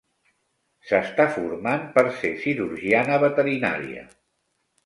S'està 0.91 1.27
formant 1.35 1.85
per 1.97 2.05
ser 2.23 2.33
cirurgiana 2.47 3.23
veterinària. 3.29 4.09